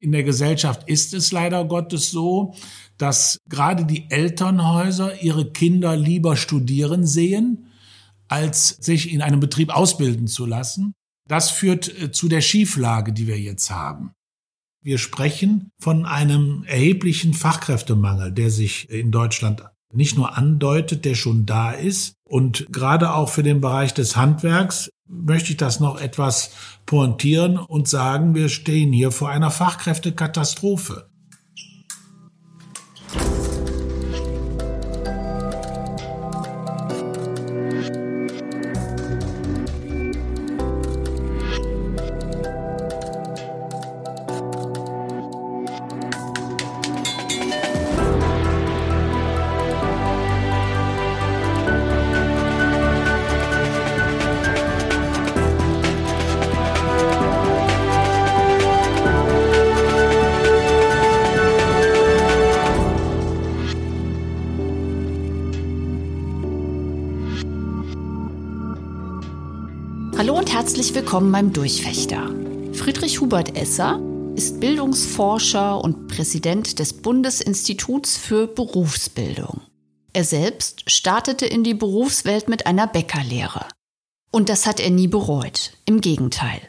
[0.00, 2.54] In der Gesellschaft ist es leider Gottes so,
[2.96, 7.66] dass gerade die Elternhäuser ihre Kinder lieber studieren sehen,
[8.26, 10.94] als sich in einem Betrieb ausbilden zu lassen.
[11.28, 14.12] Das führt äh, zu der Schieflage, die wir jetzt haben.
[14.82, 19.62] Wir sprechen von einem erheblichen Fachkräftemangel, der sich in Deutschland
[19.92, 22.14] nicht nur andeutet, der schon da ist.
[22.24, 26.52] Und gerade auch für den Bereich des Handwerks möchte ich das noch etwas
[26.86, 31.09] pointieren und sagen, wir stehen hier vor einer Fachkräftekatastrophe.
[70.20, 72.28] Herzlich willkommen beim Durchfechter.
[72.74, 73.98] Friedrich Hubert Esser
[74.36, 79.62] ist Bildungsforscher und Präsident des Bundesinstituts für Berufsbildung.
[80.12, 83.68] Er selbst startete in die Berufswelt mit einer Bäckerlehre.
[84.30, 85.72] Und das hat er nie bereut.
[85.86, 86.60] Im Gegenteil.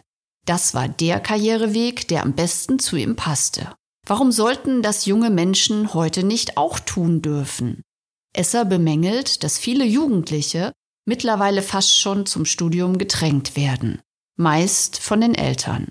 [0.46, 3.74] Das war der Karriereweg, der am besten zu ihm passte.
[4.08, 7.82] Warum sollten das junge Menschen heute nicht auch tun dürfen?
[8.34, 10.72] Esser bemängelt, dass viele Jugendliche
[11.06, 14.02] mittlerweile fast schon zum Studium gedrängt werden,
[14.38, 15.88] meist von den Eltern.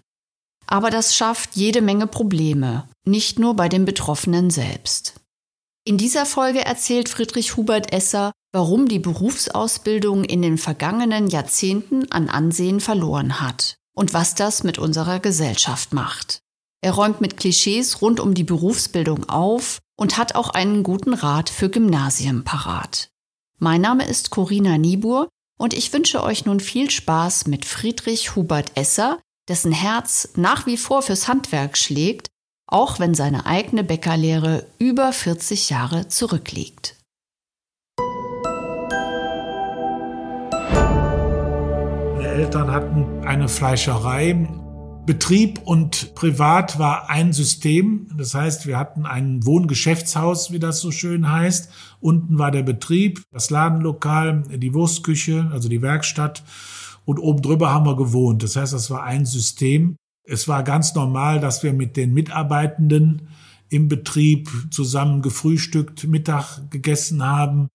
[0.66, 5.14] Aber das schafft jede Menge Probleme, nicht nur bei den Betroffenen selbst.
[5.84, 12.28] In dieser Folge erzählt Friedrich Hubert Esser, warum die Berufsausbildung in den vergangenen Jahrzehnten an
[12.28, 16.42] Ansehen verloren hat und was das mit unserer Gesellschaft macht.
[16.82, 21.50] Er räumt mit Klischees rund um die Berufsbildung auf und hat auch einen guten Rat
[21.50, 23.10] für Gymnasien parat.
[23.62, 28.72] Mein Name ist Corina Niebuhr und ich wünsche euch nun viel Spaß mit Friedrich Hubert
[28.74, 29.20] Esser,
[29.50, 32.28] dessen Herz nach wie vor fürs Handwerk schlägt,
[32.66, 36.96] auch wenn seine eigene Bäckerlehre über 40 Jahre zurückliegt.
[42.14, 44.48] Meine Eltern hatten eine Fleischerei
[45.10, 48.06] Betrieb und Privat war ein System.
[48.16, 51.68] Das heißt, wir hatten ein Wohngeschäftshaus, wie das so schön heißt.
[51.98, 56.44] Unten war der Betrieb, das Ladenlokal, die Wurstküche, also die Werkstatt.
[57.06, 58.44] Und oben drüber haben wir gewohnt.
[58.44, 59.96] Das heißt, das war ein System.
[60.22, 63.30] Es war ganz normal, dass wir mit den Mitarbeitenden
[63.68, 67.66] im Betrieb zusammen gefrühstückt, Mittag gegessen haben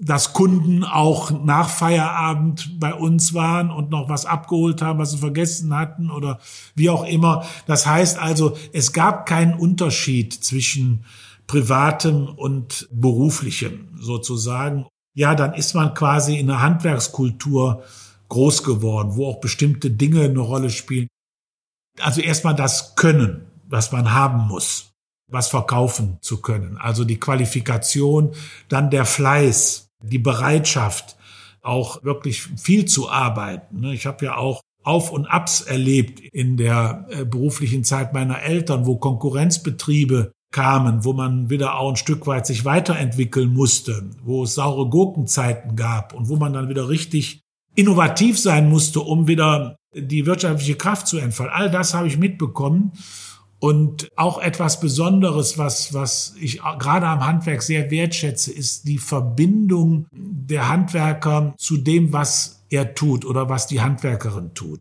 [0.00, 5.18] dass Kunden auch nach Feierabend bei uns waren und noch was abgeholt haben, was sie
[5.18, 6.40] vergessen hatten oder
[6.74, 7.44] wie auch immer.
[7.66, 11.04] Das heißt also, es gab keinen Unterschied zwischen
[11.46, 14.86] privatem und beruflichem sozusagen.
[15.14, 17.84] Ja, dann ist man quasi in einer Handwerkskultur
[18.28, 21.06] groß geworden, wo auch bestimmte Dinge eine Rolle spielen.
[22.00, 24.90] Also erstmal das Können, was man haben muss,
[25.30, 26.76] was verkaufen zu können.
[26.78, 28.32] Also die Qualifikation,
[28.68, 31.16] dann der Fleiß, die Bereitschaft,
[31.62, 33.80] auch wirklich viel zu arbeiten.
[33.80, 33.94] Ne?
[33.94, 38.84] Ich habe ja auch auf und Abs erlebt in der äh, beruflichen Zeit meiner Eltern,
[38.86, 44.54] wo Konkurrenzbetriebe kamen, wo man wieder auch ein Stück weit sich weiterentwickeln musste, wo es
[44.54, 47.40] saure Gurkenzeiten gab und wo man dann wieder richtig
[47.74, 51.54] innovativ sein musste, um wieder die wirtschaftliche Kraft zu entfalten.
[51.56, 52.92] All das habe ich mitbekommen
[53.64, 60.06] und auch etwas Besonderes, was, was ich gerade am Handwerk sehr wertschätze, ist die Verbindung
[60.12, 64.80] der Handwerker zu dem, was er tut oder was die Handwerkerin tut.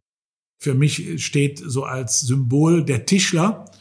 [0.62, 3.72] Für mich steht so als Symbol der Tischler,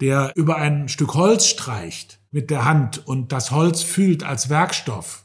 [0.00, 5.24] der über ein Stück Holz streicht mit der Hand und das Holz fühlt als Werkstoff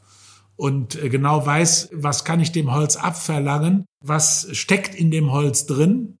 [0.56, 5.66] und äh, genau weiß, was kann ich dem Holz abverlangen, was steckt in dem Holz
[5.66, 6.17] drin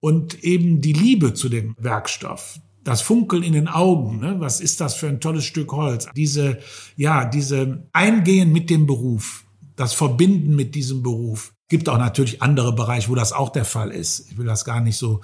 [0.00, 2.58] und eben die Liebe zu dem Werkstoff.
[2.82, 4.36] Das Funkeln in den Augen, ne?
[4.38, 6.08] was ist das für ein tolles Stück Holz?
[6.16, 6.58] Diese,
[6.96, 9.44] ja, diese Eingehen mit dem Beruf,
[9.76, 11.52] das Verbinden mit diesem Beruf.
[11.68, 14.30] Gibt auch natürlich andere Bereiche, wo das auch der Fall ist.
[14.30, 15.20] Ich will das gar nicht so.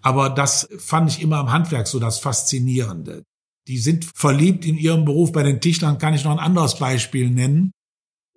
[0.00, 3.22] Aber das fand ich immer am Handwerk so das Faszinierende.
[3.68, 5.32] Die sind verliebt in ihrem Beruf.
[5.32, 7.70] Bei den Tischlern kann ich noch ein anderes Beispiel nennen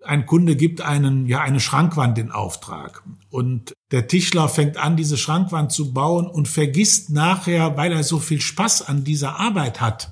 [0.03, 3.03] ein Kunde gibt einen, ja, eine Schrankwand in Auftrag.
[3.29, 8.19] Und der Tischler fängt an, diese Schrankwand zu bauen und vergisst nachher, weil er so
[8.19, 10.11] viel Spaß an dieser Arbeit hat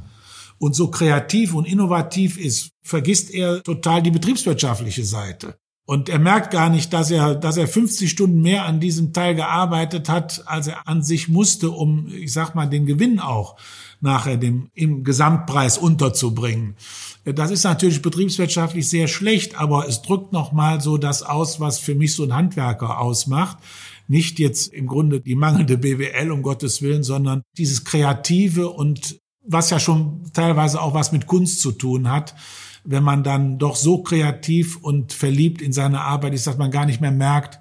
[0.57, 5.57] und so kreativ und innovativ ist, vergisst er total die betriebswirtschaftliche Seite.
[5.87, 9.35] Und er merkt gar nicht, dass er, dass er 50 Stunden mehr an diesem Teil
[9.35, 13.55] gearbeitet hat, als er an sich musste, um, ich sag mal, den Gewinn auch
[14.01, 16.75] nachher dem, im Gesamtpreis unterzubringen.
[17.33, 21.95] Das ist natürlich betriebswirtschaftlich sehr schlecht, aber es drückt nochmal so das aus, was für
[21.95, 23.57] mich so ein Handwerker ausmacht.
[24.07, 29.72] Nicht jetzt im Grunde die mangelnde BWL, um Gottes Willen, sondern dieses Kreative und was
[29.72, 32.36] ja schon teilweise auch was mit Kunst zu tun hat,
[32.83, 36.86] wenn man dann doch so kreativ und verliebt in seine Arbeit ist, dass man gar
[36.86, 37.60] nicht mehr merkt,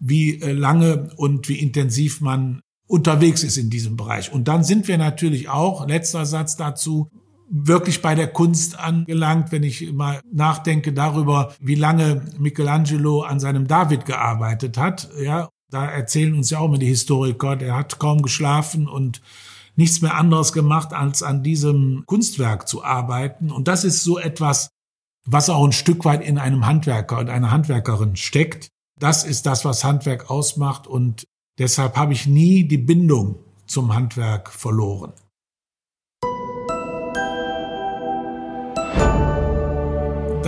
[0.00, 4.32] wie äh, lange und wie intensiv man unterwegs ist in diesem Bereich.
[4.32, 7.10] Und dann sind wir natürlich auch, letzter Satz dazu,
[7.50, 13.66] wirklich bei der Kunst angelangt, wenn ich mal nachdenke darüber, wie lange Michelangelo an seinem
[13.66, 15.08] David gearbeitet hat.
[15.20, 19.20] Ja, da erzählen uns ja auch immer die Historiker, der hat kaum geschlafen und
[19.76, 23.50] nichts mehr anderes gemacht, als an diesem Kunstwerk zu arbeiten.
[23.50, 24.70] Und das ist so etwas,
[25.24, 28.68] was auch ein Stück weit in einem Handwerker und einer Handwerkerin steckt.
[28.98, 31.24] Das ist das, was Handwerk ausmacht und
[31.58, 33.36] deshalb habe ich nie die Bindung
[33.66, 35.12] zum Handwerk verloren.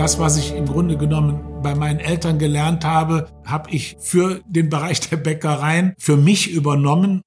[0.01, 4.67] Das, was ich im Grunde genommen bei meinen Eltern gelernt habe, habe ich für den
[4.67, 7.21] Bereich der Bäckereien für mich übernommen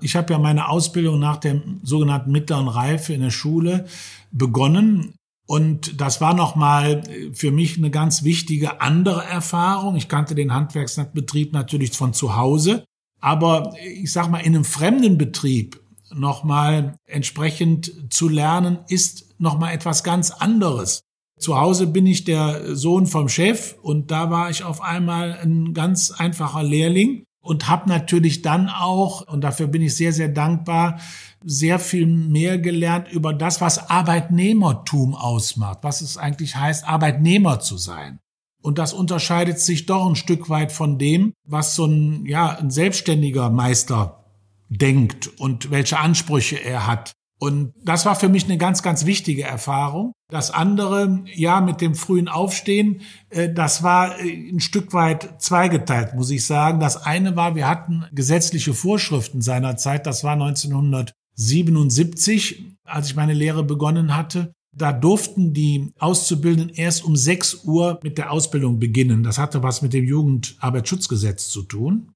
[0.00, 3.86] ich habe ja meine Ausbildung nach der sogenannten mittleren Reife in der Schule
[4.30, 5.14] begonnen.
[5.46, 7.02] Und das war nochmal
[7.32, 9.96] für mich eine ganz wichtige andere Erfahrung.
[9.96, 12.84] Ich kannte den Handwerksbetrieb natürlich von zu Hause.
[13.20, 15.80] Aber ich sag mal, in einem fremden Betrieb
[16.14, 21.00] nochmal entsprechend zu lernen, ist nochmal etwas ganz anderes.
[21.38, 25.72] Zu Hause bin ich der Sohn vom Chef und da war ich auf einmal ein
[25.72, 31.00] ganz einfacher Lehrling und habe natürlich dann auch, und dafür bin ich sehr, sehr dankbar,
[31.44, 37.78] sehr viel mehr gelernt über das, was Arbeitnehmertum ausmacht, was es eigentlich heißt, Arbeitnehmer zu
[37.78, 38.18] sein.
[38.60, 42.70] Und das unterscheidet sich doch ein Stück weit von dem, was so ein, ja, ein
[42.70, 44.24] selbstständiger Meister
[44.68, 47.12] denkt und welche Ansprüche er hat.
[47.40, 50.12] Und das war für mich eine ganz, ganz wichtige Erfahrung.
[50.28, 56.14] Das andere, ja, mit dem frühen Aufstehen, äh, das war äh, ein Stück weit zweigeteilt,
[56.14, 56.80] muss ich sagen.
[56.80, 60.04] Das eine war, wir hatten gesetzliche Vorschriften seinerzeit.
[60.06, 64.52] Das war 1977, als ich meine Lehre begonnen hatte.
[64.76, 69.22] Da durften die Auszubildenden erst um 6 Uhr mit der Ausbildung beginnen.
[69.22, 72.10] Das hatte was mit dem Jugendarbeitsschutzgesetz zu tun.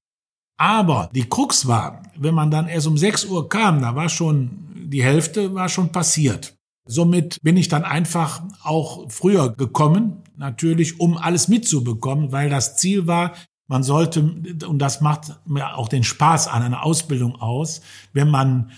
[0.57, 4.72] Aber die Krux war, wenn man dann erst um 6 Uhr kam, da war schon
[4.93, 6.55] die Hälfte war schon passiert.
[6.85, 13.07] Somit bin ich dann einfach auch früher gekommen, natürlich, um alles mitzubekommen, weil das Ziel
[13.07, 13.33] war,
[13.67, 14.21] man sollte,
[14.67, 17.81] und das macht mir auch den Spaß an einer Ausbildung aus,
[18.11, 18.71] wenn man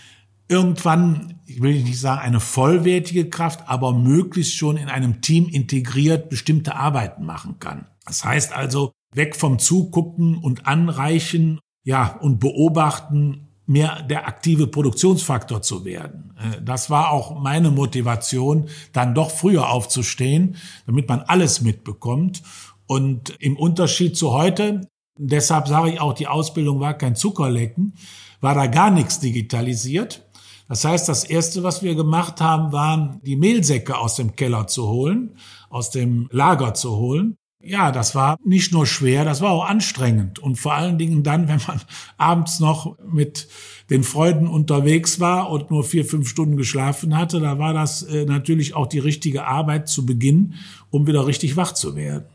[0.48, 6.30] irgendwann, ich will nicht sagen eine vollwertige Kraft, aber möglichst schon in einem Team integriert
[6.30, 7.88] bestimmte Arbeiten machen kann.
[8.06, 15.62] Das heißt also, weg vom Zugucken und Anreichen, ja, und beobachten mehr der aktive Produktionsfaktor
[15.62, 16.34] zu werden.
[16.38, 22.44] Äh, das war auch meine Motivation, dann doch früher aufzustehen, damit man alles mitbekommt.
[22.88, 27.94] Und im Unterschied zu heute, deshalb sage ich auch, die Ausbildung war kein Zuckerlecken,
[28.42, 30.24] war da gar nichts digitalisiert.
[30.68, 34.88] Das heißt, das Erste, was wir gemacht haben, waren, die Mehlsäcke aus dem Keller zu
[34.88, 35.38] holen,
[35.70, 40.38] aus dem Lager zu holen ja, das war nicht nur schwer, das war auch anstrengend.
[40.38, 41.82] Und vor allen Dingen dann, wenn man
[42.18, 43.48] abends noch mit
[43.90, 48.26] den Freunden unterwegs war und nur vier, fünf Stunden geschlafen hatte, da war das äh,
[48.26, 50.54] natürlich auch die richtige Arbeit zu Beginn,
[50.92, 52.28] um wieder richtig wach zu werden.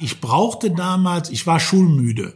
[0.00, 2.34] Ich brauchte damals, ich war schulmüde.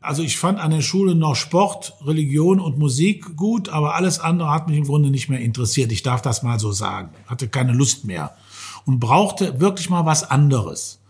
[0.00, 4.50] Also ich fand an der Schule noch Sport, Religion und Musik gut, aber alles andere
[4.50, 5.90] hat mich im Grunde nicht mehr interessiert.
[5.90, 7.10] Ich darf das mal so sagen.
[7.26, 8.36] Hatte keine Lust mehr
[8.86, 11.02] und brauchte wirklich mal was anderes.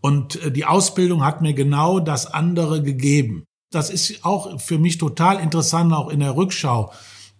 [0.00, 3.44] Und äh, die Ausbildung hat mir genau das andere gegeben.
[3.70, 6.92] Das ist auch für mich total interessant, auch in der Rückschau,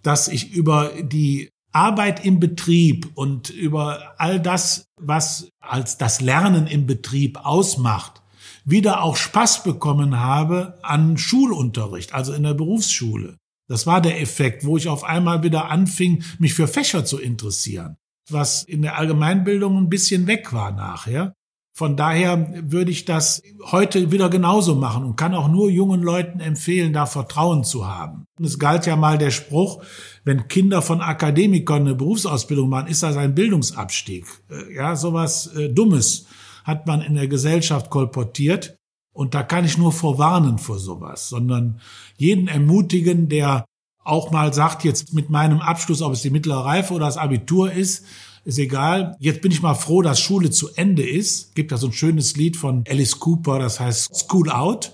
[0.03, 6.67] dass ich über die Arbeit im Betrieb und über all das, was als das Lernen
[6.67, 8.23] im Betrieb ausmacht,
[8.65, 13.37] wieder auch Spaß bekommen habe an Schulunterricht, also in der Berufsschule.
[13.69, 17.97] Das war der Effekt, wo ich auf einmal wieder anfing, mich für Fächer zu interessieren
[18.31, 21.35] was in der Allgemeinbildung ein bisschen weg war nachher.
[21.75, 26.38] Von daher würde ich das heute wieder genauso machen und kann auch nur jungen Leuten
[26.38, 28.26] empfehlen, da Vertrauen zu haben.
[28.38, 29.83] Es galt ja mal der Spruch,
[30.23, 34.26] wenn Kinder von Akademikern eine Berufsausbildung machen, ist das ein Bildungsabstieg.
[34.50, 36.26] Äh, ja, sowas äh, Dummes
[36.64, 38.76] hat man in der Gesellschaft kolportiert.
[39.14, 41.81] Und da kann ich nur vorwarnen vor sowas, sondern
[42.17, 43.64] jeden ermutigen, der
[44.05, 47.73] auch mal sagt, jetzt mit meinem Abschluss, ob es die mittlere Reife oder das Abitur
[47.73, 48.05] ist,
[48.45, 49.17] ist egal.
[49.21, 51.55] Jetzt bin ich mal froh, dass Schule zu Ende ist.
[51.55, 54.93] Gibt da so ein schönes Lied von Alice Cooper, das heißt School Out.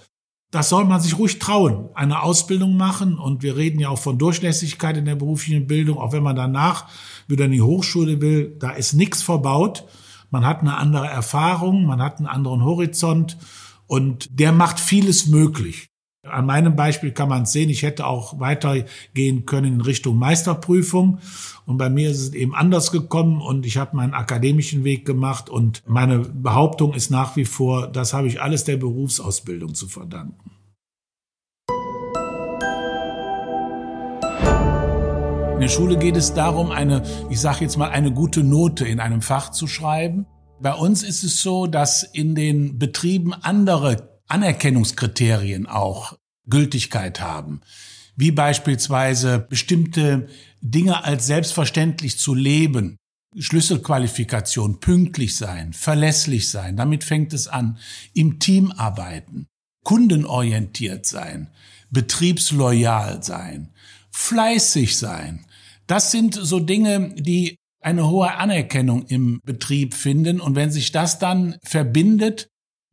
[0.51, 3.19] Das soll man sich ruhig trauen, eine Ausbildung machen.
[3.19, 6.87] Und wir reden ja auch von Durchlässigkeit in der beruflichen Bildung, auch wenn man danach
[7.27, 9.85] wieder in die Hochschule will, da ist nichts verbaut.
[10.31, 13.39] Man hat eine andere Erfahrung, man hat einen anderen Horizont
[13.87, 15.88] und der macht vieles möglich.
[16.31, 21.19] An meinem Beispiel kann man sehen, ich hätte auch weitergehen können in Richtung Meisterprüfung.
[21.67, 25.51] Und bei mir ist es eben anders gekommen und ich habe meinen akademischen Weg gemacht.
[25.51, 30.53] Und meine Behauptung ist nach wie vor, das habe ich alles der Berufsausbildung zu verdanken.
[35.59, 39.01] In der Schule geht es darum, eine, ich sage jetzt mal, eine gute Note in
[39.01, 40.25] einem Fach zu schreiben.
[40.61, 46.18] Bei uns ist es so, dass in den Betrieben andere Anerkennungskriterien auch
[46.49, 47.61] Gültigkeit haben,
[48.17, 50.29] wie beispielsweise bestimmte
[50.61, 52.97] Dinge als selbstverständlich zu leben,
[53.37, 57.79] Schlüsselqualifikation, pünktlich sein, verlässlich sein, damit fängt es an,
[58.15, 59.47] im Team arbeiten,
[59.85, 61.49] kundenorientiert sein,
[61.91, 63.69] betriebsloyal sein,
[64.11, 65.45] fleißig sein.
[65.87, 70.41] Das sind so Dinge, die eine hohe Anerkennung im Betrieb finden.
[70.41, 72.49] Und wenn sich das dann verbindet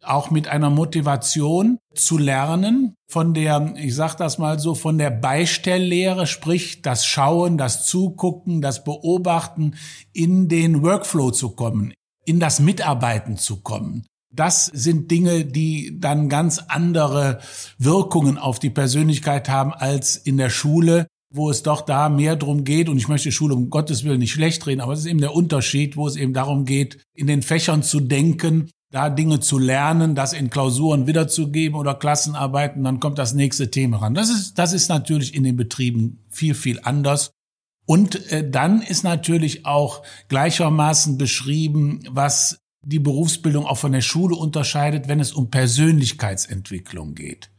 [0.08, 5.10] auch mit einer Motivation zu lernen, von der, ich sag das mal so, von der
[5.10, 9.76] Beistelllehre, sprich das Schauen, das Zugucken, das Beobachten,
[10.14, 11.94] in den Workflow zu kommen,
[12.26, 14.06] in das Mitarbeiten zu kommen.
[14.34, 17.40] Das sind Dinge, die dann ganz andere
[17.78, 22.64] Wirkungen auf die Persönlichkeit haben als in der Schule, wo es doch da mehr drum
[22.64, 25.22] geht, und ich möchte Schule um Gottes Willen nicht schlecht reden, aber es ist eben
[25.22, 29.60] der Unterschied, wo es eben darum geht, in den Fächern zu denken, da Dinge zu
[29.60, 34.14] lernen, das in Klausuren wiederzugeben oder Klassenarbeiten, dann kommt das nächste Thema ran.
[34.14, 37.32] Das ist, das ist natürlich in den Betrieben viel, viel anders.
[37.86, 44.38] Und äh, dann ist natürlich auch gleichermaßen beschrieben, was die Berufsbildung auch von der Schule
[44.38, 47.50] unterscheidet, wenn es um Persönlichkeitsentwicklung geht.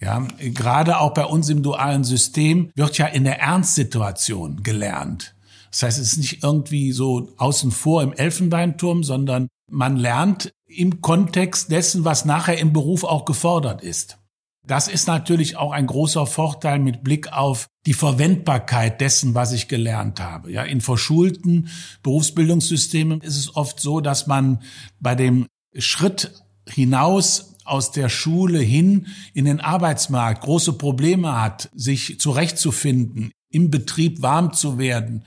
[0.00, 5.34] Ja, gerade auch bei uns im dualen System wird ja in der Ernstsituation gelernt.
[5.70, 11.00] Das heißt, es ist nicht irgendwie so außen vor im Elfenbeinturm, sondern man lernt im
[11.00, 14.18] Kontext dessen, was nachher im Beruf auch gefordert ist.
[14.66, 19.68] Das ist natürlich auch ein großer Vorteil mit Blick auf die Verwendbarkeit dessen, was ich
[19.68, 20.52] gelernt habe.
[20.52, 21.68] Ja, in verschulten
[22.02, 24.62] Berufsbildungssystemen ist es oft so, dass man
[25.00, 25.46] bei dem
[25.76, 26.32] Schritt
[26.68, 34.22] hinaus aus der Schule hin in den Arbeitsmarkt große Probleme hat, sich zurechtzufinden, im Betrieb
[34.22, 35.24] warm zu werden,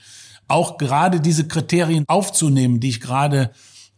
[0.48, 3.52] auch gerade diese Kriterien aufzunehmen, die ich gerade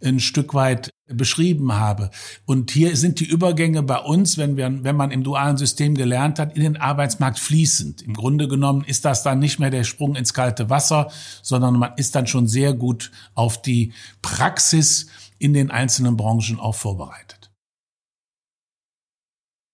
[0.05, 2.09] ein Stück weit beschrieben habe.
[2.45, 6.39] Und hier sind die Übergänge bei uns, wenn wir, wenn man im dualen System gelernt
[6.39, 8.01] hat, in den Arbeitsmarkt fließend.
[8.01, 11.93] Im Grunde genommen ist das dann nicht mehr der Sprung ins kalte Wasser, sondern man
[11.97, 15.07] ist dann schon sehr gut auf die Praxis
[15.37, 17.51] in den einzelnen Branchen auch vorbereitet.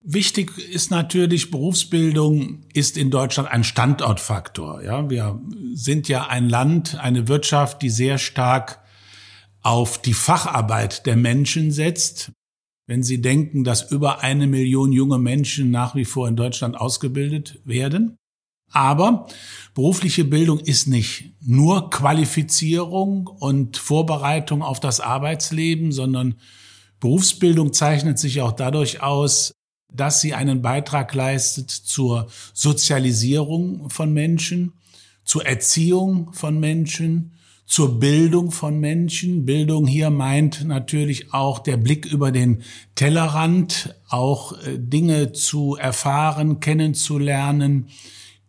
[0.03, 4.81] Wichtig ist natürlich, Berufsbildung ist in Deutschland ein Standortfaktor.
[4.81, 5.39] Ja, wir
[5.73, 8.80] sind ja ein Land, eine Wirtschaft, die sehr stark
[9.61, 12.31] auf die Facharbeit der Menschen setzt,
[12.87, 17.59] wenn Sie denken, dass über eine Million junge Menschen nach wie vor in Deutschland ausgebildet
[17.63, 18.17] werden.
[18.71, 19.27] Aber
[19.73, 26.35] berufliche Bildung ist nicht nur Qualifizierung und Vorbereitung auf das Arbeitsleben, sondern
[26.99, 29.53] Berufsbildung zeichnet sich auch dadurch aus,
[29.93, 34.73] dass sie einen Beitrag leistet zur Sozialisierung von Menschen,
[35.25, 37.33] zur Erziehung von Menschen,
[37.71, 39.45] zur Bildung von Menschen.
[39.45, 42.63] Bildung hier meint natürlich auch der Blick über den
[42.95, 47.87] Tellerrand, auch äh, Dinge zu erfahren, kennenzulernen,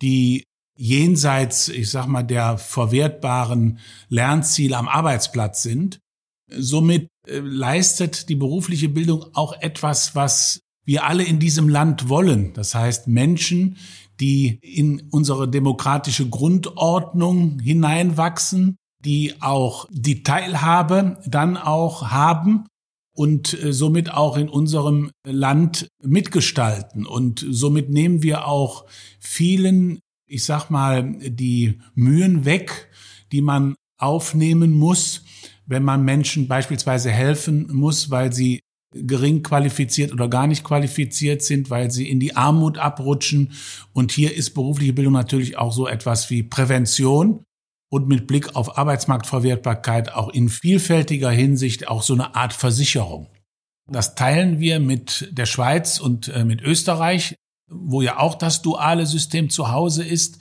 [0.02, 0.42] die
[0.76, 6.00] jenseits, ich sag mal, der verwertbaren Lernziele am Arbeitsplatz sind.
[6.50, 12.54] Somit äh, leistet die berufliche Bildung auch etwas, was wir alle in diesem Land wollen.
[12.54, 13.76] Das heißt, Menschen,
[14.18, 22.66] die in unsere demokratische Grundordnung hineinwachsen, die auch die Teilhabe dann auch haben
[23.14, 27.06] und äh, somit auch in unserem Land mitgestalten.
[27.06, 28.86] Und somit nehmen wir auch
[29.20, 32.88] vielen, ich sag mal, die Mühen weg,
[33.32, 35.24] die man aufnehmen muss,
[35.66, 38.60] wenn man Menschen beispielsweise helfen muss, weil sie
[38.94, 43.52] gering qualifiziert oder gar nicht qualifiziert sind, weil sie in die Armut abrutschen.
[43.92, 47.44] Und hier ist berufliche Bildung natürlich auch so etwas wie Prävention
[47.92, 53.28] und mit Blick auf Arbeitsmarktverwertbarkeit auch in vielfältiger Hinsicht auch so eine Art Versicherung.
[53.86, 57.34] Das teilen wir mit der Schweiz und äh, mit Österreich,
[57.70, 60.38] wo ja auch das duale System zu Hause ist.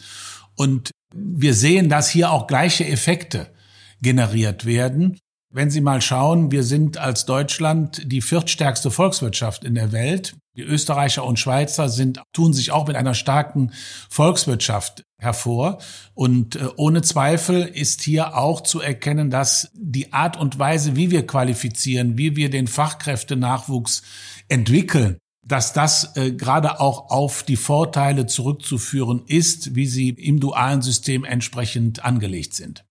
[0.56, 3.54] Und wir sehen, dass hier auch gleiche Effekte
[4.02, 5.20] generiert werden.
[5.54, 10.38] Wenn Sie mal schauen, wir sind als Deutschland die viertstärkste Volkswirtschaft in der Welt.
[10.56, 13.74] Die Österreicher und Schweizer sind, tun sich auch mit einer starken
[14.10, 15.80] Volkswirtschaft hervor.
[16.14, 21.12] Und äh, ohne Zweifel ist hier auch zu erkennen, dass die Art und Weise, wie
[21.12, 24.04] wir qualifizieren, wie wir den Fachkräftenachwuchs
[24.48, 30.82] entwickeln, dass das äh, gerade auch auf die Vorteile zurückzuführen ist, wie sie im dualen
[30.82, 32.86] System entsprechend angelegt sind.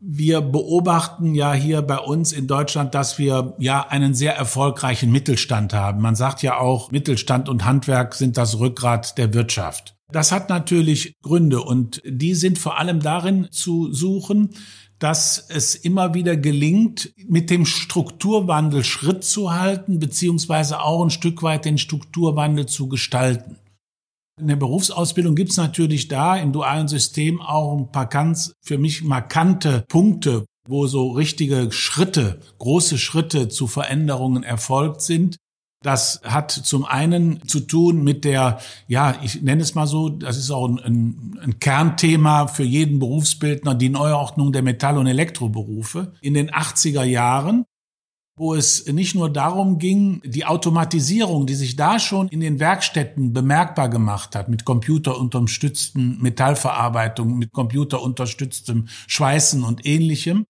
[0.00, 5.74] Wir beobachten ja hier bei uns in Deutschland, dass wir ja einen sehr erfolgreichen Mittelstand
[5.74, 6.00] haben.
[6.00, 9.96] Man sagt ja auch, Mittelstand und Handwerk sind das Rückgrat der Wirtschaft.
[10.12, 14.50] Das hat natürlich Gründe und die sind vor allem darin zu suchen,
[14.98, 21.42] dass es immer wieder gelingt, mit dem Strukturwandel Schritt zu halten, beziehungsweise auch ein Stück
[21.42, 23.56] weit den Strukturwandel zu gestalten.
[24.38, 28.78] In der Berufsausbildung gibt es natürlich da im dualen System auch ein paar ganz für
[28.78, 35.36] mich markante Punkte, wo so richtige Schritte, große Schritte zu Veränderungen erfolgt sind.
[35.82, 40.36] Das hat zum einen zu tun mit der, ja, ich nenne es mal so, das
[40.36, 46.14] ist auch ein, ein, Kernthema für jeden Berufsbildner, die Neuordnung der Metall- und Elektroberufe.
[46.20, 47.64] In den 80er Jahren
[48.38, 53.32] wo es nicht nur darum ging, die Automatisierung, die sich da schon in den Werkstätten
[53.32, 60.44] bemerkbar gemacht hat, mit computerunterstützten Metallverarbeitung, mit computerunterstütztem Schweißen und ähnlichem,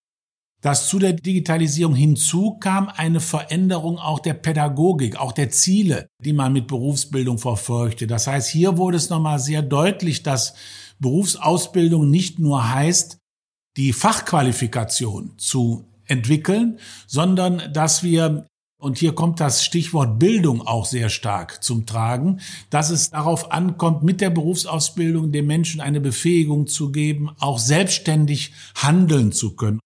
[0.61, 6.33] dass zu der Digitalisierung hinzu kam eine Veränderung auch der Pädagogik, auch der Ziele, die
[6.33, 8.07] man mit Berufsbildung verfolgte.
[8.07, 10.55] Das heißt, hier wurde es nochmal sehr deutlich, dass
[10.99, 13.19] Berufsausbildung nicht nur heißt,
[13.77, 18.47] die Fachqualifikation zu entwickeln, sondern dass wir
[18.81, 24.05] und hier kommt das Stichwort Bildung auch sehr stark zum Tragen, dass es darauf ankommt,
[24.05, 29.81] mit der Berufsausbildung den Menschen eine Befähigung zu geben, auch selbstständig handeln zu können.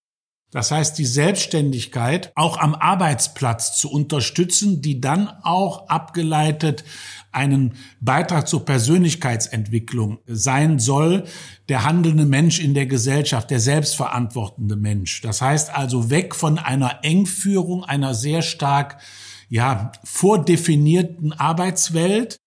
[0.51, 6.85] Das heißt, die Selbstständigkeit auch am Arbeitsplatz zu unterstützen, die dann auch abgeleitet
[7.33, 11.25] einen Beitrag zur Persönlichkeitsentwicklung sein soll,
[11.69, 15.21] der handelnde Mensch in der Gesellschaft, der selbstverantwortende Mensch.
[15.23, 18.99] Das heißt also weg von einer Engführung, einer sehr stark,
[19.49, 22.39] ja, vordefinierten Arbeitswelt,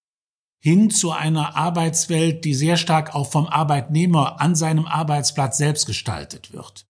[0.66, 6.54] hin zu einer Arbeitswelt, die sehr stark auch vom Arbeitnehmer an seinem Arbeitsplatz selbst gestaltet
[6.54, 6.88] wird.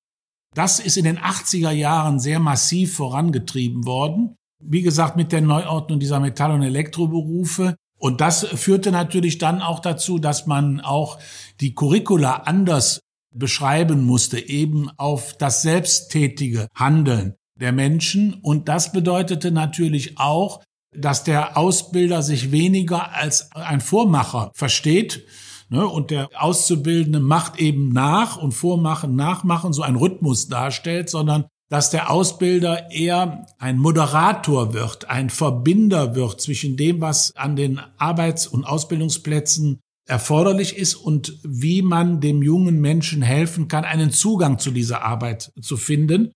[0.53, 4.37] Das ist in den 80er Jahren sehr massiv vorangetrieben worden.
[4.63, 7.75] Wie gesagt, mit der Neuordnung dieser Metall- und Elektroberufe.
[7.97, 11.17] Und das führte natürlich dann auch dazu, dass man auch
[11.61, 12.99] die Curricula anders
[13.33, 18.33] beschreiben musste, eben auf das selbsttätige Handeln der Menschen.
[18.35, 20.61] Und das bedeutete natürlich auch,
[20.93, 25.25] dass der Ausbilder sich weniger als ein Vormacher versteht,
[25.69, 25.85] Ne?
[25.87, 31.89] Und der Auszubildende macht eben nach und vormachen, nachmachen, so ein Rhythmus darstellt, sondern dass
[31.89, 38.47] der Ausbilder eher ein Moderator wird, ein Verbinder wird zwischen dem, was an den Arbeits-
[38.47, 44.71] und Ausbildungsplätzen erforderlich ist und wie man dem jungen Menschen helfen kann, einen Zugang zu
[44.71, 46.31] dieser Arbeit zu finden.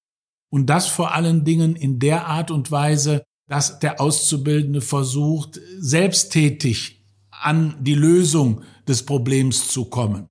[0.52, 7.04] Und das vor allen Dingen in der Art und Weise, dass der Auszubildende versucht, selbsttätig
[7.30, 10.29] an die Lösung des Problems zu kommen.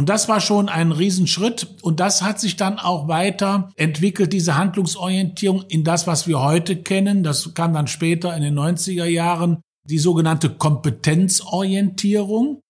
[0.00, 4.56] Und das war schon ein Riesenschritt und das hat sich dann auch weiter entwickelt, diese
[4.56, 7.22] Handlungsorientierung in das, was wir heute kennen.
[7.22, 12.62] Das kam dann später in den 90er Jahren, die sogenannte Kompetenzorientierung.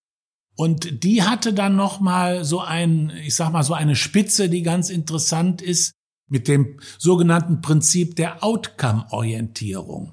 [0.57, 4.89] Und die hatte dann nochmal so ein, ich sag mal, so eine Spitze, die ganz
[4.89, 5.93] interessant ist,
[6.27, 10.11] mit dem sogenannten Prinzip der Outcome-Orientierung.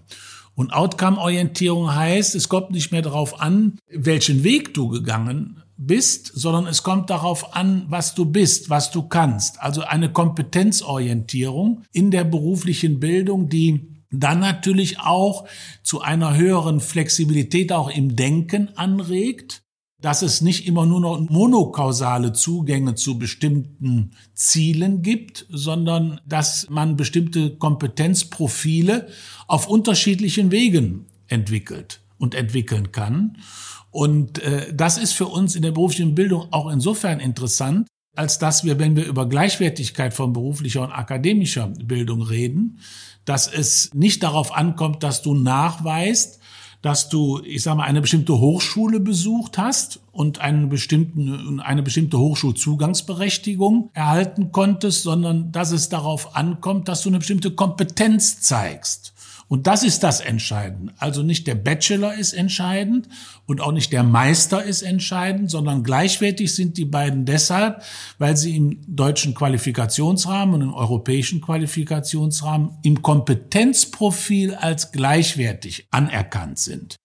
[0.54, 6.66] Und Outcome-Orientierung heißt, es kommt nicht mehr darauf an, welchen Weg du gegangen bist, sondern
[6.66, 9.62] es kommt darauf an, was du bist, was du kannst.
[9.62, 15.46] Also eine Kompetenzorientierung in der beruflichen Bildung, die dann natürlich auch
[15.82, 19.62] zu einer höheren Flexibilität auch im Denken anregt
[20.00, 26.96] dass es nicht immer nur noch monokausale Zugänge zu bestimmten Zielen gibt, sondern dass man
[26.96, 29.08] bestimmte Kompetenzprofile
[29.48, 33.38] auf unterschiedlichen Wegen entwickelt und entwickeln kann.
[33.98, 38.62] Und äh, das ist für uns in der beruflichen Bildung auch insofern interessant, als dass
[38.62, 42.78] wir, wenn wir über Gleichwertigkeit von beruflicher und akademischer Bildung reden,
[43.24, 46.38] dass es nicht darauf ankommt, dass du nachweist,
[46.80, 52.20] dass du, ich sag mal, eine bestimmte Hochschule besucht hast und einen bestimmten, eine bestimmte
[52.20, 59.12] Hochschulzugangsberechtigung erhalten konntest, sondern dass es darauf ankommt, dass du eine bestimmte Kompetenz zeigst.
[59.48, 60.92] Und das ist das Entscheidende.
[60.98, 63.08] Also nicht der Bachelor ist entscheidend
[63.46, 67.82] und auch nicht der Meister ist entscheidend, sondern gleichwertig sind die beiden deshalb,
[68.18, 76.96] weil sie im deutschen Qualifikationsrahmen und im europäischen Qualifikationsrahmen im Kompetenzprofil als gleichwertig anerkannt sind.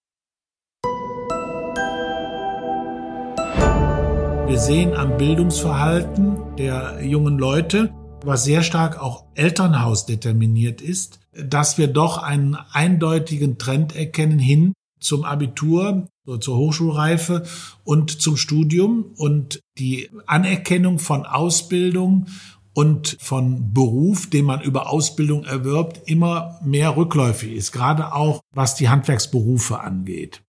[4.47, 7.93] Wir sehen am Bildungsverhalten der jungen Leute,
[8.25, 14.73] was sehr stark auch Elternhaus determiniert ist, dass wir doch einen eindeutigen Trend erkennen hin
[14.99, 16.07] zum Abitur,
[16.39, 17.43] zur Hochschulreife
[17.83, 22.27] und zum Studium und die Anerkennung von Ausbildung
[22.73, 28.75] und von Beruf, den man über Ausbildung erwirbt, immer mehr rückläufig ist, gerade auch was
[28.75, 30.41] die Handwerksberufe angeht.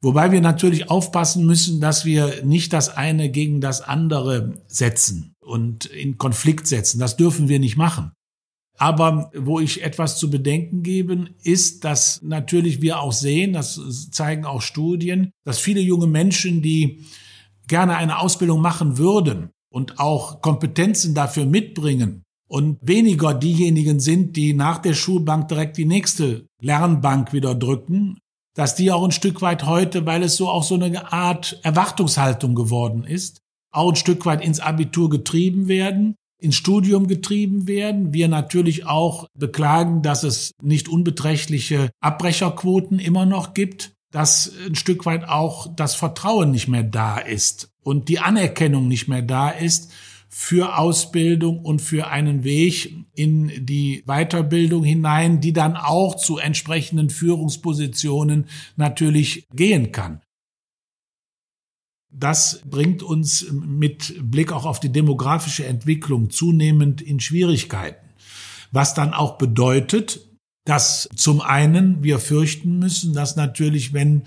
[0.00, 5.86] Wobei wir natürlich aufpassen müssen, dass wir nicht das eine gegen das andere setzen und
[5.86, 7.00] in Konflikt setzen.
[7.00, 8.12] Das dürfen wir nicht machen.
[8.78, 14.44] Aber wo ich etwas zu bedenken geben, ist, dass natürlich wir auch sehen, das zeigen
[14.44, 17.04] auch Studien, dass viele junge Menschen, die
[17.66, 24.54] gerne eine Ausbildung machen würden und auch Kompetenzen dafür mitbringen und weniger diejenigen sind, die
[24.54, 28.18] nach der Schulbank direkt die nächste Lernbank wieder drücken,
[28.54, 32.54] dass die auch ein Stück weit heute, weil es so auch so eine Art Erwartungshaltung
[32.54, 33.40] geworden ist,
[33.72, 38.12] auch ein Stück weit ins Abitur getrieben werden, ins Studium getrieben werden.
[38.12, 45.04] Wir natürlich auch beklagen, dass es nicht unbeträchtliche Abbrecherquoten immer noch gibt, dass ein Stück
[45.06, 49.92] weit auch das Vertrauen nicht mehr da ist und die Anerkennung nicht mehr da ist
[50.30, 57.10] für Ausbildung und für einen Weg in die Weiterbildung hinein, die dann auch zu entsprechenden
[57.10, 58.46] Führungspositionen
[58.76, 60.20] natürlich gehen kann.
[62.10, 68.06] Das bringt uns mit Blick auch auf die demografische Entwicklung zunehmend in Schwierigkeiten.
[68.72, 70.20] Was dann auch bedeutet,
[70.64, 74.24] dass zum einen wir fürchten müssen, dass natürlich, wenn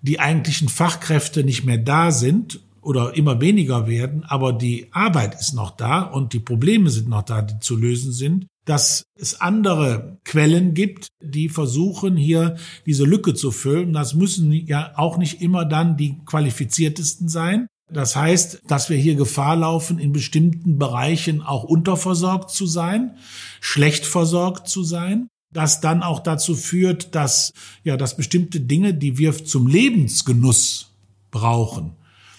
[0.00, 5.54] die eigentlichen Fachkräfte nicht mehr da sind oder immer weniger werden, aber die Arbeit ist
[5.54, 10.18] noch da und die Probleme sind noch da, die zu lösen sind, dass es andere
[10.24, 13.92] Quellen gibt, die versuchen hier diese Lücke zu füllen.
[13.92, 17.66] Das müssen ja auch nicht immer dann die qualifiziertesten sein.
[17.90, 23.16] Das heißt, dass wir hier Gefahr laufen, in bestimmten Bereichen auch unterversorgt zu sein,
[23.60, 27.52] schlecht versorgt zu sein, das dann auch dazu führt, dass,
[27.84, 30.92] ja, dass bestimmte Dinge, die wir zum Lebensgenuss
[31.30, 31.92] brauchen,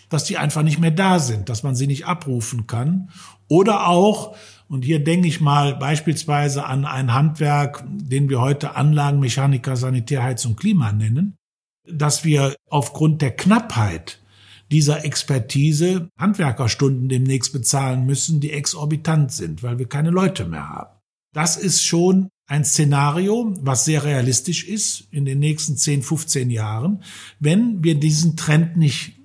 [0.10, 3.10] dass die einfach nicht mehr da sind, dass man sie nicht abrufen kann.
[3.48, 4.36] Oder auch,
[4.74, 10.56] und hier denke ich mal beispielsweise an ein Handwerk, den wir heute Anlagenmechaniker, Sanitär, Heizung,
[10.56, 11.36] Klima nennen,
[11.88, 14.20] dass wir aufgrund der Knappheit
[14.72, 20.98] dieser Expertise Handwerkerstunden demnächst bezahlen müssen, die exorbitant sind, weil wir keine Leute mehr haben.
[21.36, 27.04] Das ist schon ein Szenario, was sehr realistisch ist in den nächsten 10, 15 Jahren,
[27.40, 29.20] wenn wir diesen Trend nicht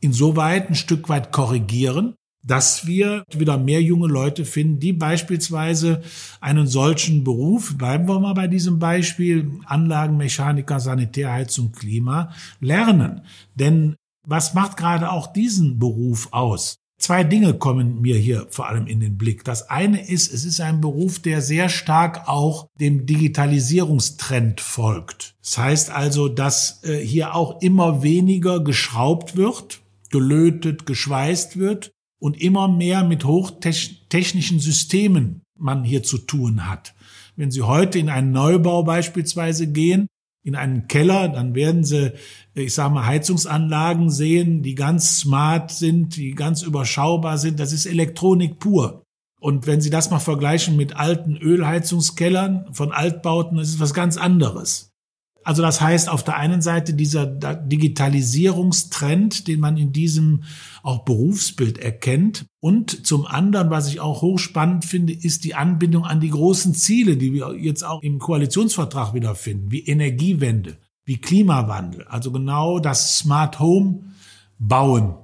[0.00, 6.02] insoweit ein Stück weit korrigieren, dass wir wieder mehr junge Leute finden, die beispielsweise
[6.40, 13.22] einen solchen Beruf, bleiben wir mal bei diesem Beispiel, Anlagenmechaniker, Sanitärheizung, Klima, lernen.
[13.54, 13.96] Denn
[14.26, 16.76] was macht gerade auch diesen Beruf aus?
[17.00, 19.44] Zwei Dinge kommen mir hier vor allem in den Blick.
[19.44, 25.36] Das eine ist, es ist ein Beruf, der sehr stark auch dem Digitalisierungstrend folgt.
[25.40, 32.40] Das heißt also, dass äh, hier auch immer weniger geschraubt wird, gelötet, geschweißt wird und
[32.40, 36.94] immer mehr mit hochtechnischen Systemen man hier zu tun hat.
[37.36, 40.08] Wenn Sie heute in einen Neubau beispielsweise gehen,
[40.42, 42.12] in einen Keller, dann werden Sie,
[42.54, 47.60] ich sage mal, Heizungsanlagen sehen, die ganz smart sind, die ganz überschaubar sind.
[47.60, 49.02] Das ist Elektronik pur.
[49.40, 54.16] Und wenn Sie das mal vergleichen mit alten Ölheizungskellern von Altbauten, das ist was ganz
[54.16, 54.90] anderes.
[55.48, 60.42] Also das heißt, auf der einen Seite dieser Digitalisierungstrend, den man in diesem
[60.82, 62.44] auch Berufsbild erkennt.
[62.60, 67.16] Und zum anderen, was ich auch hochspannend finde, ist die Anbindung an die großen Ziele,
[67.16, 72.06] die wir jetzt auch im Koalitionsvertrag wiederfinden, wie Energiewende, wie Klimawandel.
[72.08, 74.00] Also genau das Smart Home
[74.58, 75.14] bauen,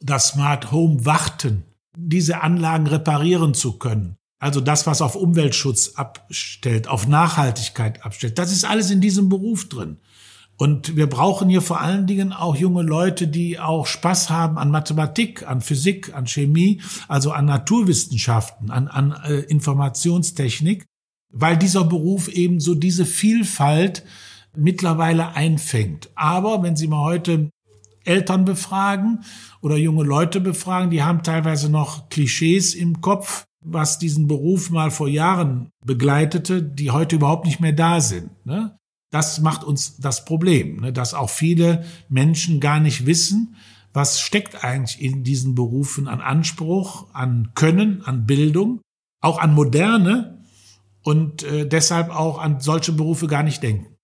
[0.00, 1.62] das Smart Home warten,
[1.96, 4.16] diese Anlagen reparieren zu können.
[4.42, 9.68] Also das, was auf Umweltschutz abstellt, auf Nachhaltigkeit abstellt, das ist alles in diesem Beruf
[9.68, 9.98] drin.
[10.56, 14.72] Und wir brauchen hier vor allen Dingen auch junge Leute, die auch Spaß haben an
[14.72, 20.86] Mathematik, an Physik, an Chemie, also an Naturwissenschaften, an, an äh, Informationstechnik,
[21.30, 24.02] weil dieser Beruf eben so diese Vielfalt
[24.56, 26.10] mittlerweile einfängt.
[26.16, 27.48] Aber wenn Sie mal heute
[28.04, 29.20] Eltern befragen
[29.60, 34.90] oder junge Leute befragen, die haben teilweise noch Klischees im Kopf, was diesen Beruf mal
[34.90, 38.30] vor Jahren begleitete, die heute überhaupt nicht mehr da sind.
[38.44, 38.76] Ne?
[39.10, 40.92] Das macht uns das Problem, ne?
[40.92, 43.56] dass auch viele Menschen gar nicht wissen,
[43.92, 48.80] was steckt eigentlich in diesen Berufen an Anspruch, an Können, an Bildung,
[49.20, 50.42] auch an Moderne
[51.02, 53.94] und äh, deshalb auch an solche Berufe gar nicht denken.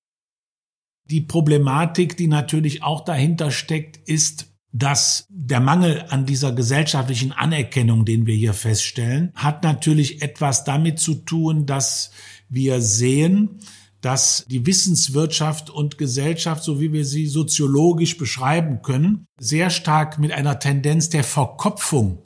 [1.10, 8.04] Die Problematik, die natürlich auch dahinter steckt, ist, dass der Mangel an dieser gesellschaftlichen Anerkennung,
[8.04, 12.10] den wir hier feststellen, hat natürlich etwas damit zu tun, dass
[12.48, 13.60] wir sehen,
[14.00, 20.32] dass die Wissenswirtschaft und Gesellschaft, so wie wir sie soziologisch beschreiben können, sehr stark mit
[20.32, 22.22] einer Tendenz der Verkopfung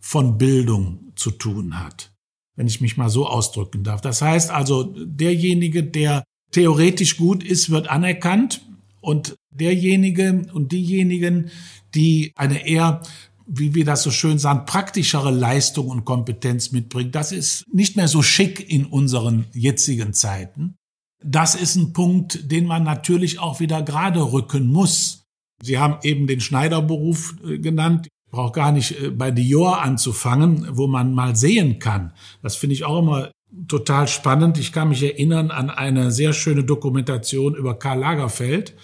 [0.00, 2.12] von Bildung zu tun hat,
[2.56, 4.00] wenn ich mich mal so ausdrücken darf.
[4.00, 8.62] Das heißt also, derjenige, der theoretisch gut ist, wird anerkannt
[9.02, 11.50] und derjenige und diejenigen,
[11.94, 13.02] die eine eher
[13.54, 17.12] wie wir das so schön sagen, praktischere Leistung und Kompetenz mitbringen.
[17.12, 20.76] Das ist nicht mehr so schick in unseren jetzigen Zeiten.
[21.24, 25.24] Das ist ein Punkt, den man natürlich auch wieder gerade rücken muss.
[25.62, 28.06] Sie haben eben den Schneiderberuf äh, genannt.
[28.06, 32.12] Ich brauche gar nicht äh, bei Dior anzufangen, wo man mal sehen kann.
[32.42, 33.30] Das finde ich auch immer
[33.68, 34.58] total spannend.
[34.58, 38.74] Ich kann mich erinnern an eine sehr schöne Dokumentation über Karl Lagerfeld,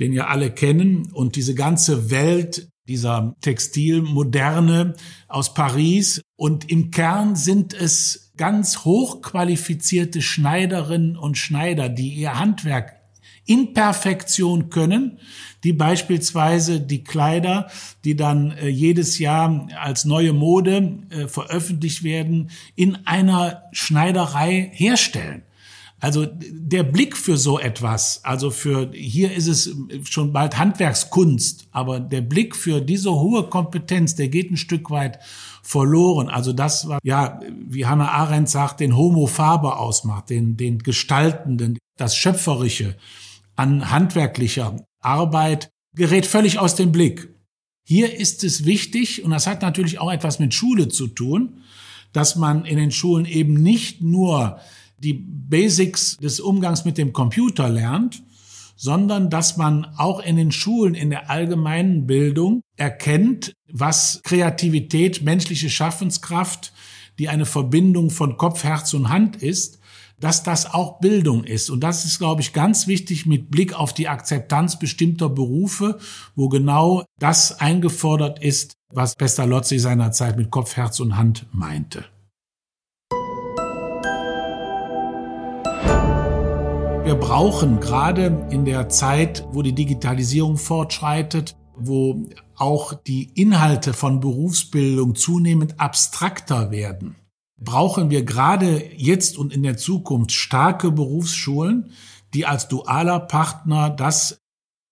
[0.00, 1.10] den ja alle kennen.
[1.12, 4.94] Und diese ganze Welt dieser Textilmoderne
[5.28, 6.20] aus Paris.
[6.36, 13.01] Und im Kern sind es ganz hochqualifizierte Schneiderinnen und Schneider, die ihr Handwerk
[13.46, 15.18] in Perfektion können,
[15.64, 17.68] die beispielsweise die Kleider,
[18.04, 25.42] die dann äh, jedes Jahr als neue Mode äh, veröffentlicht werden, in einer Schneiderei herstellen.
[26.02, 32.00] Also der Blick für so etwas, also für hier ist es schon bald Handwerkskunst, aber
[32.00, 35.20] der Blick für diese hohe Kompetenz, der geht ein Stück weit
[35.62, 36.28] verloren.
[36.28, 41.78] Also das war ja, wie Hannah Arendt sagt, den Homo Faber ausmacht, den den gestaltenden,
[41.96, 42.96] das schöpferische
[43.62, 47.32] an handwerklicher Arbeit gerät völlig aus dem Blick.
[47.84, 51.62] Hier ist es wichtig und das hat natürlich auch etwas mit Schule zu tun,
[52.12, 54.58] dass man in den Schulen eben nicht nur
[54.98, 58.24] die Basics des Umgangs mit dem Computer lernt,
[58.74, 65.70] sondern dass man auch in den Schulen, in der allgemeinen Bildung erkennt, was Kreativität, menschliche
[65.70, 66.72] Schaffenskraft,
[67.20, 69.78] die eine Verbindung von Kopf, Herz und Hand ist,
[70.22, 71.68] dass das auch Bildung ist.
[71.68, 75.98] Und das ist, glaube ich, ganz wichtig mit Blick auf die Akzeptanz bestimmter Berufe,
[76.36, 82.04] wo genau das eingefordert ist, was Pestalozzi seinerzeit mit Kopf, Herz und Hand meinte.
[87.04, 94.20] Wir brauchen gerade in der Zeit, wo die Digitalisierung fortschreitet, wo auch die Inhalte von
[94.20, 97.16] Berufsbildung zunehmend abstrakter werden,
[97.64, 101.92] brauchen wir gerade jetzt und in der Zukunft starke Berufsschulen,
[102.34, 104.38] die als dualer Partner das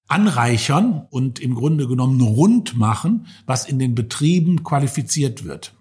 [0.08, 5.74] anreichern und im Grunde genommen rund machen, was in den Betrieben qualifiziert wird.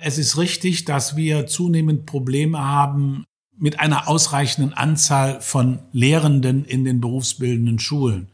[0.00, 3.24] Es ist richtig, dass wir zunehmend Probleme haben,
[3.56, 8.31] mit einer ausreichenden Anzahl von Lehrenden in den berufsbildenden Schulen.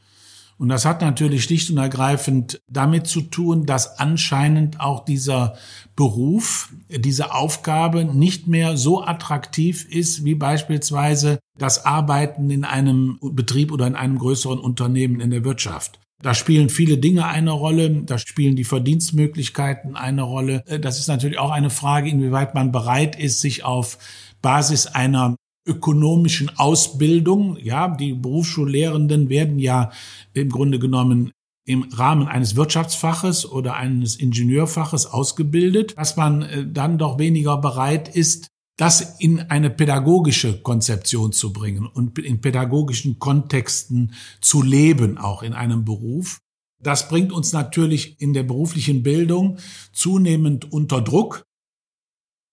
[0.58, 5.54] Und das hat natürlich schlicht und ergreifend damit zu tun, dass anscheinend auch dieser
[5.94, 13.70] Beruf, diese Aufgabe nicht mehr so attraktiv ist wie beispielsweise das Arbeiten in einem Betrieb
[13.70, 16.00] oder in einem größeren Unternehmen in der Wirtschaft.
[16.20, 20.64] Da spielen viele Dinge eine Rolle, da spielen die Verdienstmöglichkeiten eine Rolle.
[20.80, 23.98] Das ist natürlich auch eine Frage, inwieweit man bereit ist, sich auf
[24.42, 25.36] Basis einer
[25.68, 27.58] ökonomischen Ausbildung.
[27.62, 29.90] Ja, die Berufsschullehrenden werden ja
[30.32, 31.32] im Grunde genommen
[31.66, 38.08] im Rahmen eines Wirtschaftsfaches oder eines Ingenieurfaches ausgebildet, dass man äh, dann doch weniger bereit
[38.08, 45.42] ist, das in eine pädagogische Konzeption zu bringen und in pädagogischen Kontexten zu leben, auch
[45.42, 46.38] in einem Beruf.
[46.80, 49.58] Das bringt uns natürlich in der beruflichen Bildung
[49.92, 51.42] zunehmend unter Druck,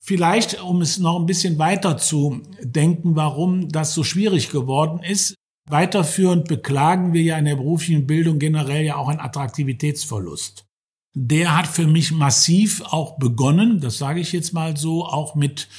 [0.07, 5.33] Vielleicht, um es noch ein bisschen weiter zu denken, warum das so schwierig geworden ist.
[5.67, 10.63] Weiterführend beklagen wir ja in der beruflichen Bildung generell ja auch einen Attraktivitätsverlust.
[11.15, 15.69] Der hat für mich massiv auch begonnen, das sage ich jetzt mal so, auch mit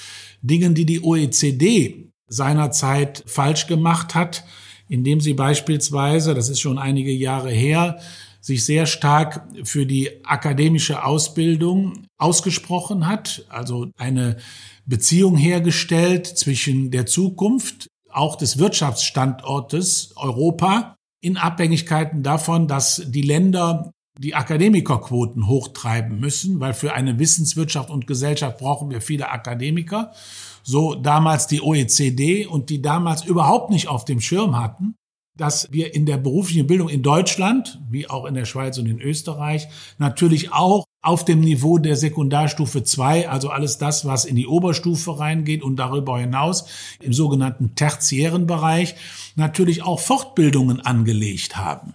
[0.42, 4.42] Dingen, die die OECD seinerzeit falsch gemacht hat,
[4.88, 8.00] indem sie beispielsweise, das ist schon einige Jahre her,
[8.46, 14.36] sich sehr stark für die akademische Ausbildung ausgesprochen hat, also eine
[14.84, 23.90] Beziehung hergestellt zwischen der Zukunft, auch des Wirtschaftsstandortes Europa, in Abhängigkeiten davon, dass die Länder
[24.16, 30.12] die Akademikerquoten hochtreiben müssen, weil für eine Wissenswirtschaft und Gesellschaft brauchen wir viele Akademiker.
[30.62, 34.94] So damals die OECD und die damals überhaupt nicht auf dem Schirm hatten,
[35.36, 39.00] dass wir in der beruflichen Bildung in Deutschland, wie auch in der Schweiz und in
[39.00, 39.68] Österreich,
[39.98, 45.18] natürlich auch auf dem Niveau der Sekundarstufe 2, also alles das, was in die Oberstufe
[45.18, 46.66] reingeht und darüber hinaus
[47.00, 48.96] im sogenannten tertiären Bereich,
[49.36, 51.94] natürlich auch Fortbildungen angelegt haben.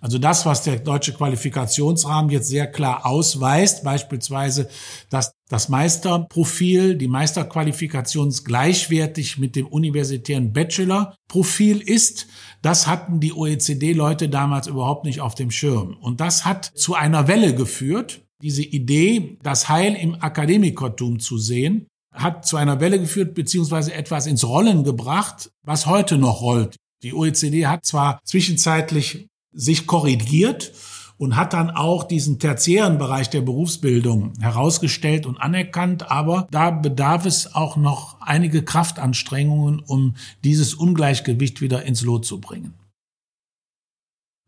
[0.00, 4.68] Also das, was der deutsche Qualifikationsrahmen jetzt sehr klar ausweist, beispielsweise,
[5.10, 12.26] dass das Meisterprofil, die Meisterqualifikation gleichwertig mit dem universitären Bachelorprofil ist,
[12.62, 15.96] das hatten die OECD-Leute damals überhaupt nicht auf dem Schirm.
[16.00, 18.22] Und das hat zu einer Welle geführt.
[18.42, 24.26] Diese Idee, das Heil im Akademikertum zu sehen, hat zu einer Welle geführt, beziehungsweise etwas
[24.26, 26.76] ins Rollen gebracht, was heute noch rollt.
[27.02, 30.72] Die OECD hat zwar zwischenzeitlich sich korrigiert
[31.18, 36.10] und hat dann auch diesen tertiären Bereich der Berufsbildung herausgestellt und anerkannt.
[36.10, 42.40] Aber da bedarf es auch noch einige Kraftanstrengungen, um dieses Ungleichgewicht wieder ins Lot zu
[42.40, 42.74] bringen.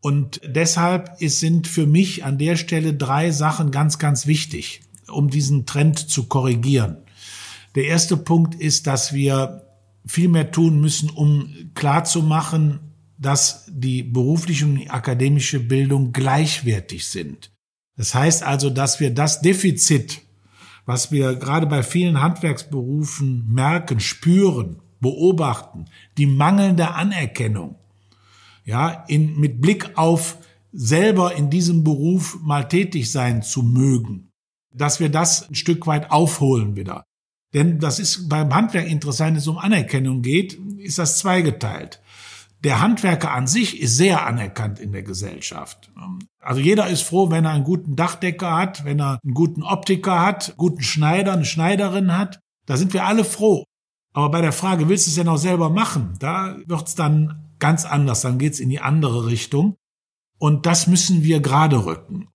[0.01, 5.67] Und deshalb sind für mich an der Stelle drei Sachen ganz, ganz wichtig, um diesen
[5.67, 6.99] Trend zu korrigieren.
[7.75, 9.67] Der erste Punkt ist, dass wir
[10.07, 12.81] viel mehr tun müssen, um klarzumachen,
[13.21, 17.53] dass die berufliche und akademische Bildung gleichwertig sind.
[17.97, 20.23] Das heißt also, dass wir das Defizit,
[20.87, 25.85] was wir gerade bei vielen Handwerksberufen merken, spüren, beobachten,
[26.17, 27.77] die mangelnde Anerkennung,
[28.65, 30.39] ja, in, mit Blick auf
[30.73, 34.31] selber in diesem Beruf mal tätig sein zu mögen,
[34.73, 37.05] dass wir das ein Stück weit aufholen wieder.
[37.53, 42.00] Denn das ist beim Handwerk interessant, wenn es um Anerkennung geht, ist das zweigeteilt.
[42.63, 45.91] Der Handwerker an sich ist sehr anerkannt in der Gesellschaft.
[46.41, 50.21] Also jeder ist froh, wenn er einen guten Dachdecker hat, wenn er einen guten Optiker
[50.21, 52.41] hat, einen guten Schneider, eine Schneiderin hat.
[52.67, 53.65] Da sind wir alle froh.
[54.13, 56.17] Aber bei der Frage, willst du es denn auch selber machen?
[56.19, 58.21] Da wird's dann ganz anders.
[58.21, 59.77] Dann geht's in die andere Richtung.
[60.39, 62.29] Und das müssen wir gerade rücken.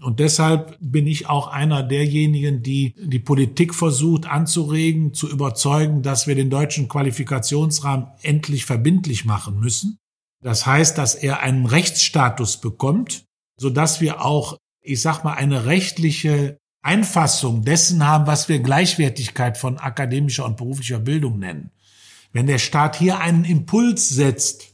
[0.00, 6.26] Und deshalb bin ich auch einer derjenigen, die die Politik versucht anzuregen, zu überzeugen, dass
[6.26, 9.98] wir den deutschen Qualifikationsrahmen endlich verbindlich machen müssen.
[10.42, 13.24] Das heißt, dass er einen Rechtsstatus bekommt,
[13.56, 19.56] so dass wir auch, ich sag mal, eine rechtliche Einfassung dessen haben, was wir Gleichwertigkeit
[19.56, 21.70] von akademischer und beruflicher Bildung nennen.
[22.32, 24.73] Wenn der Staat hier einen Impuls setzt,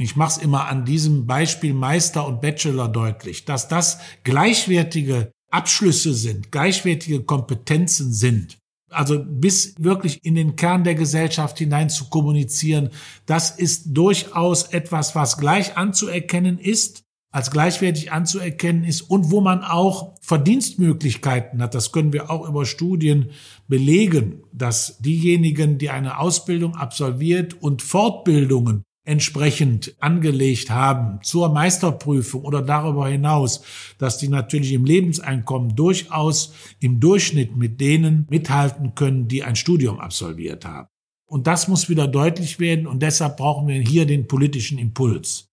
[0.00, 6.14] ich mache es immer an diesem Beispiel Meister und Bachelor deutlich, dass das gleichwertige Abschlüsse
[6.14, 8.58] sind, gleichwertige Kompetenzen sind.
[8.90, 12.90] Also bis wirklich in den Kern der Gesellschaft hinein zu kommunizieren,
[13.26, 19.62] das ist durchaus etwas, was gleich anzuerkennen ist, als gleichwertig anzuerkennen ist und wo man
[19.62, 21.74] auch Verdienstmöglichkeiten hat.
[21.74, 23.30] Das können wir auch über Studien
[23.66, 32.60] belegen, dass diejenigen, die eine Ausbildung absolviert und Fortbildungen entsprechend angelegt haben zur Meisterprüfung oder
[32.60, 33.62] darüber hinaus,
[33.96, 39.98] dass die natürlich im Lebenseinkommen durchaus im Durchschnitt mit denen mithalten können, die ein Studium
[39.98, 40.88] absolviert haben.
[41.26, 45.48] Und das muss wieder deutlich werden und deshalb brauchen wir hier den politischen Impuls.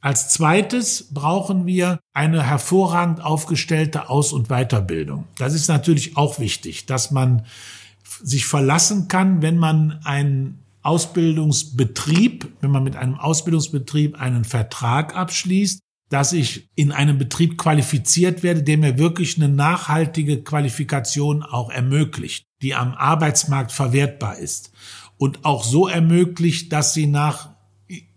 [0.00, 5.24] Als zweites brauchen wir eine hervorragend aufgestellte Aus- und Weiterbildung.
[5.38, 7.46] Das ist natürlich auch wichtig, dass man
[8.22, 15.80] sich verlassen kann, wenn man ein Ausbildungsbetrieb, wenn man mit einem Ausbildungsbetrieb einen Vertrag abschließt,
[16.10, 22.44] dass ich in einem Betrieb qualifiziert werde, der mir wirklich eine nachhaltige Qualifikation auch ermöglicht,
[22.62, 24.70] die am Arbeitsmarkt verwertbar ist
[25.16, 27.54] und auch so ermöglicht, dass sie nach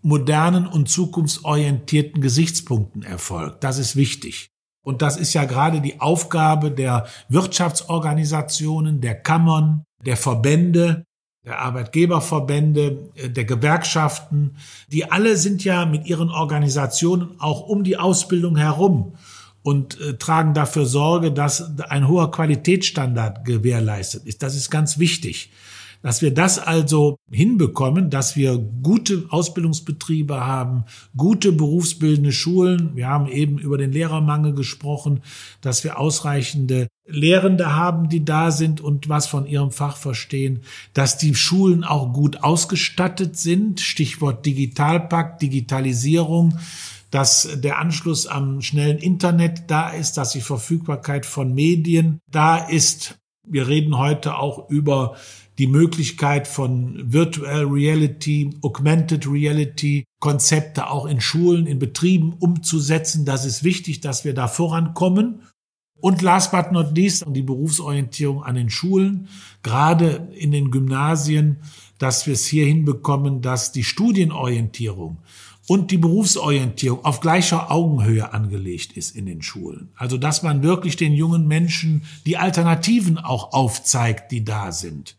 [0.02, 3.64] modernen und zukunftsorientierten Gesichtspunkten erfolgt.
[3.64, 4.48] Das ist wichtig.
[4.84, 11.04] Und das ist ja gerade die Aufgabe der Wirtschaftsorganisationen, der Kammern, der Verbände,
[11.48, 14.56] der Arbeitgeberverbände, äh, der Gewerkschaften,
[14.92, 19.14] die alle sind ja mit ihren Organisationen auch um die Ausbildung herum
[19.62, 24.42] und äh, tragen dafür Sorge, dass ein hoher Qualitätsstandard gewährleistet ist.
[24.42, 25.50] Das ist ganz wichtig.
[26.02, 30.84] Dass wir das also hinbekommen, dass wir gute Ausbildungsbetriebe haben,
[31.16, 32.94] gute berufsbildende Schulen.
[32.94, 35.22] Wir haben eben über den Lehrermangel gesprochen,
[35.60, 41.18] dass wir ausreichende Lehrende haben, die da sind und was von ihrem Fach verstehen, dass
[41.18, 43.80] die Schulen auch gut ausgestattet sind.
[43.80, 46.58] Stichwort Digitalpakt, Digitalisierung
[47.10, 53.18] dass der Anschluss am schnellen Internet da ist, dass die Verfügbarkeit von Medien da ist,
[53.50, 55.16] Wir reden heute auch über
[55.58, 63.24] die Möglichkeit von Virtual Reality, Augmented Reality Konzepte auch in Schulen, in Betrieben umzusetzen.
[63.24, 65.42] Das ist wichtig, dass wir da vorankommen.
[66.00, 69.28] Und last but not least, die Berufsorientierung an den Schulen,
[69.64, 71.56] gerade in den Gymnasien,
[71.98, 75.18] dass wir es hier hinbekommen, dass die Studienorientierung
[75.66, 79.90] und die Berufsorientierung auf gleicher Augenhöhe angelegt ist in den Schulen.
[79.96, 85.17] Also dass man wirklich den jungen Menschen die Alternativen auch aufzeigt, die da sind.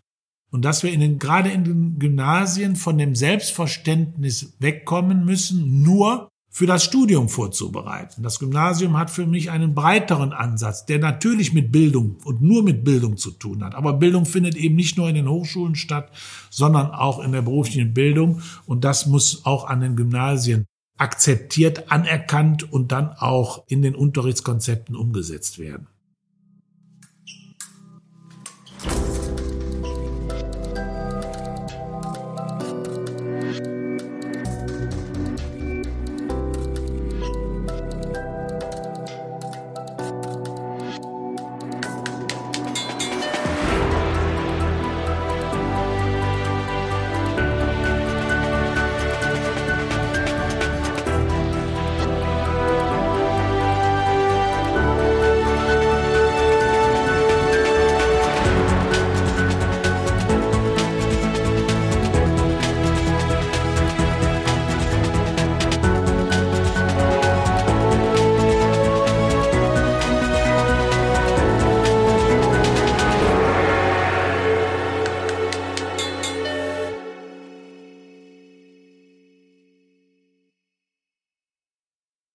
[0.52, 6.30] Und dass wir in den, gerade in den Gymnasien von dem Selbstverständnis wegkommen müssen, nur
[6.52, 8.24] für das Studium vorzubereiten.
[8.24, 12.84] Das Gymnasium hat für mich einen breiteren Ansatz, der natürlich mit Bildung und nur mit
[12.84, 13.76] Bildung zu tun hat.
[13.76, 16.12] Aber Bildung findet eben nicht nur in den Hochschulen statt,
[16.50, 18.42] sondern auch in der beruflichen Bildung.
[18.66, 20.66] Und das muss auch an den Gymnasien
[20.98, 25.88] akzeptiert, anerkannt und dann auch in den Unterrichtskonzepten umgesetzt werden.